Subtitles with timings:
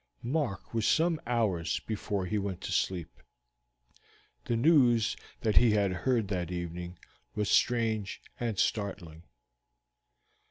[0.23, 3.21] Mark was some hours before he went to sleep.
[4.45, 6.97] The news that he had heard that evening
[7.35, 9.21] was strange and startling.